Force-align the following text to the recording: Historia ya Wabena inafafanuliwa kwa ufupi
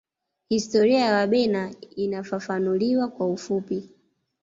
Historia 0.49 0.99
ya 0.99 1.13
Wabena 1.13 1.73
inafafanuliwa 1.95 3.07
kwa 3.07 3.27
ufupi 3.29 3.89